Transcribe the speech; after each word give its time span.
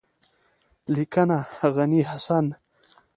لیکنه: 0.93 1.39
غني 1.75 2.01
حسن 2.09 2.45